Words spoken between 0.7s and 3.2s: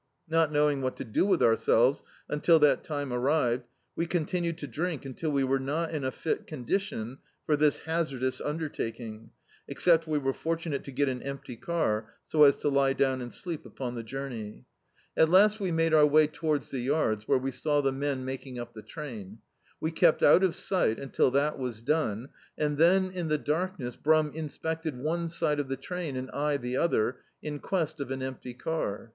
ing what to do with ourselves undl that time